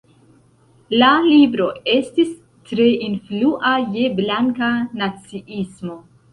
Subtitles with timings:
[1.01, 1.67] La libro
[1.97, 2.33] estis
[2.71, 6.03] tre influa je blanka naciismo.